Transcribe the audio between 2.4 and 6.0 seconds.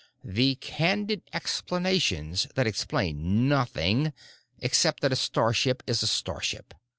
that explain nothing—except that a starship